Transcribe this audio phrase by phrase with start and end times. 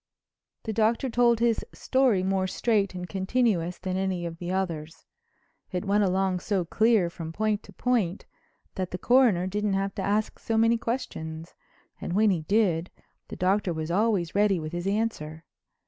[0.63, 5.05] The Doctor told his story more straight and continuous than any of the others.
[5.71, 8.25] It went along so clear from point to point,
[8.73, 11.53] that the coroner didn't have to ask so many questions,
[12.01, 12.89] and when he did
[13.27, 15.45] the doctor was always ready with his answer.